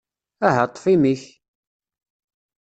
Aha, 0.47 0.63
ṭṭef 0.69 0.85
imi-k! 0.93 1.23